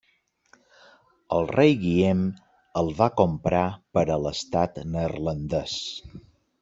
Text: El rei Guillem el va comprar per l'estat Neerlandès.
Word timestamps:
El 1.35 1.49
rei 1.51 1.75
Guillem 1.83 2.23
el 2.83 2.91
va 3.01 3.09
comprar 3.21 3.63
per 3.99 4.05
l'estat 4.25 4.81
Neerlandès. 4.97 5.77